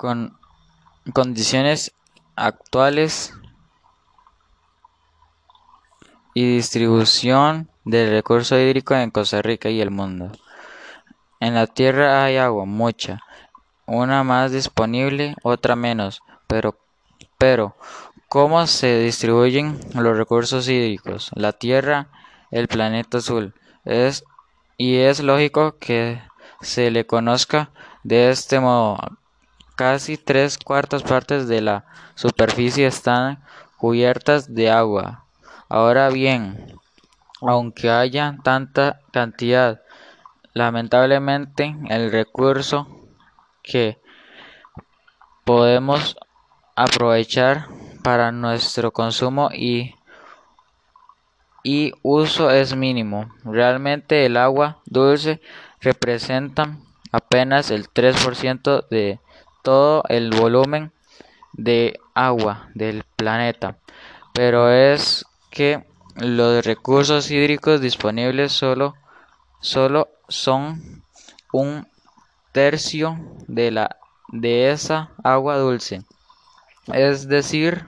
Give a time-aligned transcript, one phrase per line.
[0.00, 0.38] con
[1.12, 1.92] condiciones
[2.34, 3.34] actuales
[6.32, 10.32] y distribución del recurso hídrico en Costa Rica y el mundo.
[11.38, 13.20] En la tierra hay agua, mucha,
[13.84, 16.78] una más disponible, otra menos, pero,
[17.36, 17.76] pero
[18.30, 21.30] ¿cómo se distribuyen los recursos hídricos?
[21.34, 22.08] La tierra,
[22.50, 23.52] el planeta azul,
[23.84, 24.24] es
[24.78, 26.22] y es lógico que
[26.62, 27.68] se le conozca
[28.02, 29.19] de este modo.
[29.80, 33.42] Casi tres cuartas partes de la superficie están
[33.78, 35.24] cubiertas de agua.
[35.70, 36.78] Ahora bien,
[37.40, 39.80] aunque haya tanta cantidad,
[40.52, 42.88] lamentablemente el recurso
[43.62, 43.98] que
[45.46, 46.18] podemos
[46.76, 47.68] aprovechar
[48.04, 49.94] para nuestro consumo y,
[52.02, 53.30] uso es mínimo.
[53.44, 55.40] Realmente el agua dulce
[55.80, 56.76] representa
[57.12, 59.20] apenas el 3% de
[59.62, 60.92] todo el volumen
[61.52, 63.76] de agua del planeta,
[64.32, 65.84] pero es que
[66.16, 68.94] los recursos hídricos disponibles solo,
[69.60, 71.02] solo son
[71.52, 71.86] un
[72.52, 73.96] tercio de, la,
[74.28, 76.02] de esa agua dulce,
[76.92, 77.86] es decir,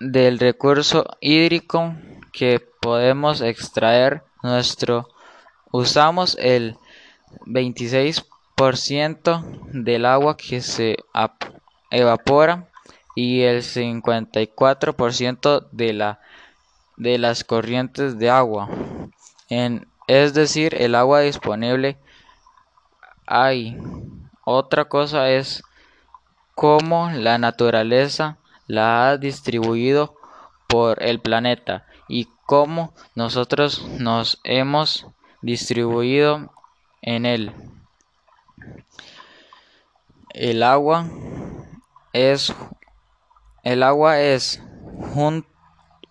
[0.00, 1.94] del recurso hídrico
[2.32, 5.08] que podemos extraer nuestro
[5.70, 6.76] usamos el
[7.46, 8.33] 26%
[9.72, 10.96] del agua que se
[11.90, 12.68] evapora
[13.16, 16.20] y el 54% de, la,
[16.96, 18.68] de las corrientes de agua.
[19.48, 21.98] En, es decir, el agua disponible
[23.26, 23.76] hay.
[24.44, 25.62] Otra cosa es
[26.54, 30.14] cómo la naturaleza la ha distribuido
[30.68, 35.06] por el planeta y cómo nosotros nos hemos
[35.40, 36.52] distribuido
[37.02, 37.52] en él.
[40.30, 41.08] El agua
[42.12, 42.54] es
[43.62, 44.62] el agua es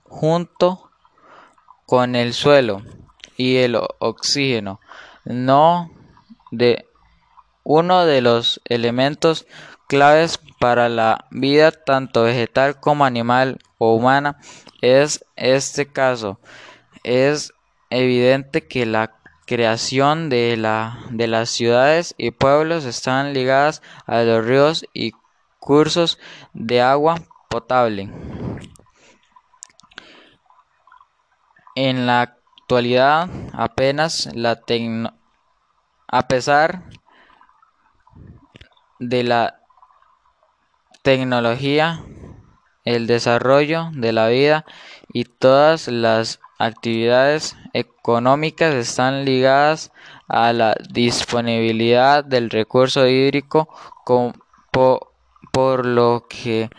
[0.06, 0.90] junto
[1.86, 2.81] con el suelo
[3.38, 4.80] y el oxígeno,
[5.25, 5.92] no
[6.52, 6.88] de
[7.63, 9.46] uno de los elementos
[9.88, 14.40] claves para la vida tanto vegetal como animal o humana
[14.81, 16.40] es este caso.
[17.03, 17.53] Es
[17.90, 19.16] evidente que la
[19.46, 25.14] creación de, la, de las ciudades y pueblos están ligadas a los ríos y
[25.59, 26.20] cursos
[26.54, 28.09] de agua potable.
[31.76, 34.62] En la actualidad apenas la
[36.08, 36.84] a pesar
[39.00, 39.60] de la
[41.02, 42.04] tecnología,
[42.86, 44.66] el desarrollo de la vida
[45.12, 49.91] y todas las actividades económicas están ligadas
[50.28, 53.69] a la disponibilidad del recurso hídrico
[54.72, 56.69] por, lo que,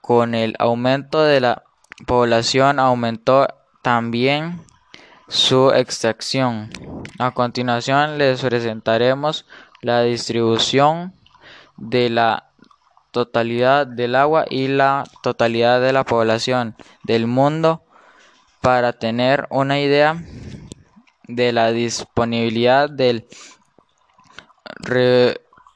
[0.00, 1.64] con el aumento de la
[2.06, 3.48] población aumentó
[3.82, 4.62] también
[5.28, 6.70] su extracción.
[7.18, 9.46] A continuación les presentaremos
[9.82, 11.12] la distribución
[11.76, 12.47] de la
[13.10, 17.82] totalidad del agua y la totalidad de la población del mundo
[18.60, 20.22] para tener una idea
[21.26, 23.26] de la disponibilidad del,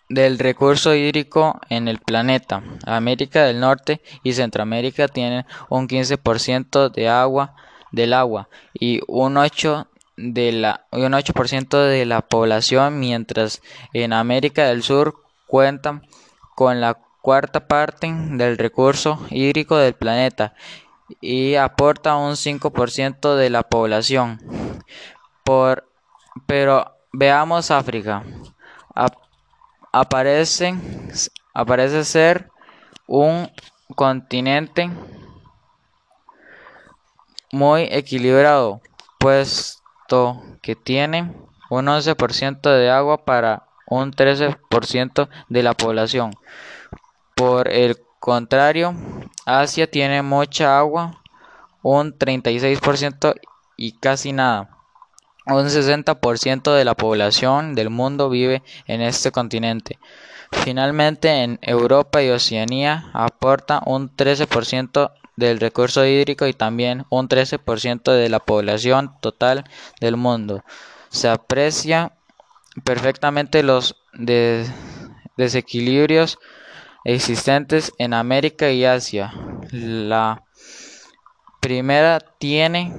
[0.08, 2.62] del recurso hídrico en el planeta.
[2.86, 7.54] América del Norte y Centroamérica tienen un 15% de agua
[7.92, 14.66] del agua y un 8 de la un 8% de la población, mientras en América
[14.66, 15.14] del Sur
[15.46, 16.02] cuentan
[16.54, 20.54] con la cuarta parte del recurso hídrico del planeta
[21.20, 24.40] y aporta un 5% de la población.
[25.44, 25.88] Por,
[26.46, 28.24] pero veamos África.
[29.92, 30.74] aparece,
[31.54, 32.50] aparece ser
[33.06, 33.50] un
[33.94, 34.90] continente
[37.52, 38.80] muy equilibrado,
[39.18, 41.32] puesto que tiene
[41.68, 46.32] un 11% de agua para un 13% de la población.
[47.34, 48.94] Por el contrario,
[49.46, 51.22] Asia tiene mucha agua,
[51.82, 53.34] un 36%
[53.76, 54.78] y casi nada.
[55.46, 59.98] Un 60% de la población del mundo vive en este continente.
[60.52, 68.12] Finalmente, en Europa y Oceanía aporta un 13% del recurso hídrico y también un 13%
[68.12, 69.64] de la población total
[70.00, 70.62] del mundo.
[71.08, 72.12] Se aprecia
[72.84, 73.96] perfectamente los
[75.36, 76.38] desequilibrios
[77.04, 79.32] existentes en América y Asia.
[79.70, 80.44] La
[81.60, 82.94] primera tiene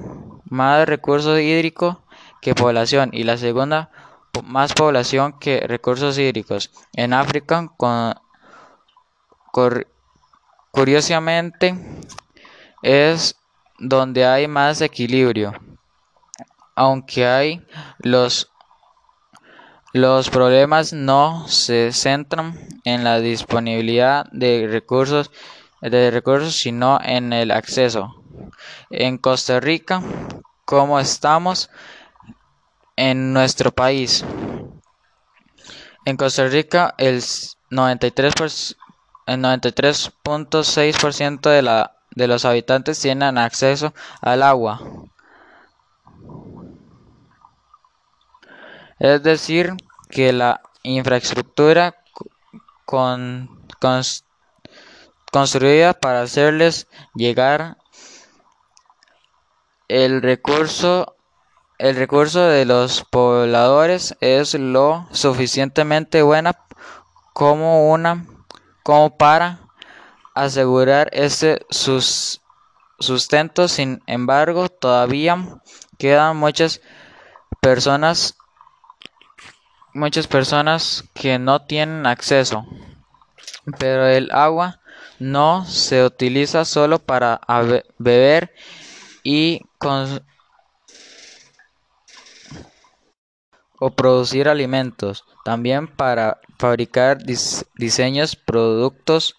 [0.48, 1.96] más recursos hídricos
[2.40, 3.90] que población y la segunda
[4.42, 6.70] más población que recursos hídricos.
[6.94, 7.70] En África,
[10.70, 11.74] curiosamente,
[12.82, 13.36] es
[13.78, 15.52] donde hay más equilibrio.
[16.74, 17.66] Aunque hay
[17.98, 18.50] los
[19.94, 25.30] los problemas no se centran en la disponibilidad de recursos,
[25.80, 28.12] de recursos sino en el acceso.
[28.90, 30.02] En Costa Rica,
[30.64, 31.70] ¿cómo estamos
[32.96, 34.24] en nuestro país?
[36.04, 37.22] En Costa Rica, el
[37.70, 38.74] 93%,
[39.26, 41.86] el 93.6% de,
[42.16, 44.80] de los habitantes tienen acceso al agua.
[49.04, 49.76] Es decir,
[50.08, 51.94] que la infraestructura
[55.30, 57.76] construida para hacerles llegar
[59.88, 61.16] el recurso
[61.76, 66.58] el recurso de los pobladores es lo suficientemente buena
[67.34, 68.24] como una
[68.82, 69.68] como para
[70.34, 73.68] asegurar ese sustento.
[73.68, 75.36] Sin embargo todavía
[75.98, 76.80] quedan muchas
[77.60, 78.38] personas
[79.94, 82.66] muchas personas que no tienen acceso,
[83.78, 84.80] pero el agua
[85.18, 87.40] no se utiliza solo para
[87.98, 88.52] beber
[89.22, 89.62] y
[93.78, 97.18] o producir alimentos, también para fabricar
[97.74, 99.36] diseños, productos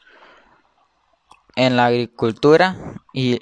[1.56, 2.76] en la agricultura
[3.14, 3.40] y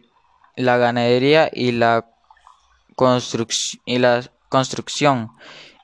[0.55, 2.05] la ganadería y la,
[3.85, 5.31] y la construcción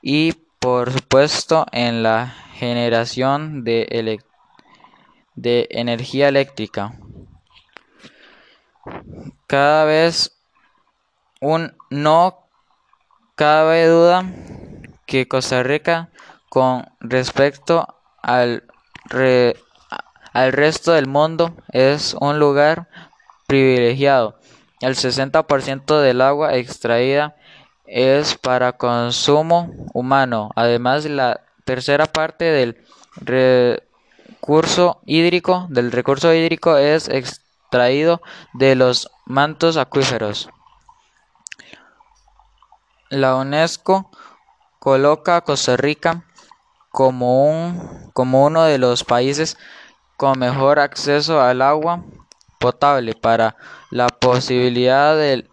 [0.02, 4.20] y por supuesto en la generación de,
[5.34, 6.92] de energía eléctrica.
[9.46, 10.36] Cada vez
[11.40, 12.46] un no
[13.36, 14.30] cabe duda
[15.06, 16.10] que Costa Rica
[16.50, 18.64] con respecto al,
[20.32, 22.86] al resto del mundo es un lugar
[23.46, 24.38] privilegiado.
[24.82, 27.34] El 60% del agua extraída
[27.90, 30.50] es para consumo humano.
[30.54, 32.76] Además, la tercera parte del
[33.16, 38.22] recurso hídrico, del recurso hídrico es extraído
[38.54, 40.48] de los mantos acuíferos.
[43.08, 44.08] La UNESCO
[44.78, 46.24] coloca a Costa Rica
[46.90, 49.58] como, un, como uno de los países
[50.16, 52.04] con mejor acceso al agua
[52.60, 53.56] potable para
[53.90, 55.48] la posibilidad del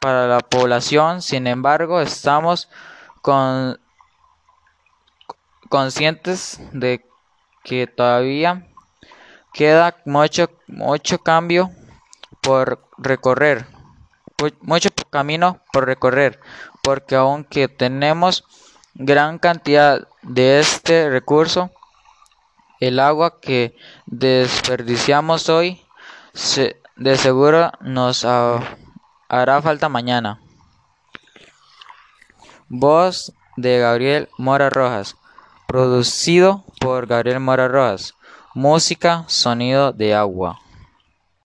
[0.00, 1.22] para la población.
[1.22, 2.68] Sin embargo, estamos
[5.68, 7.06] conscientes de
[7.62, 8.66] que todavía
[9.52, 11.70] queda mucho, mucho cambio
[12.40, 13.66] por recorrer,
[14.62, 16.40] mucho camino por recorrer,
[16.82, 18.44] porque aunque tenemos
[18.94, 21.70] gran cantidad de este recurso,
[22.80, 23.76] el agua que
[24.06, 25.84] desperdiciamos hoy
[26.96, 28.24] de seguro nos
[29.30, 30.40] hará falta mañana.
[32.68, 35.16] Voz de Gabriel Mora Rojas.
[35.66, 38.14] Producido por Gabriel Mora Rojas.
[38.54, 40.58] Música, sonido de agua.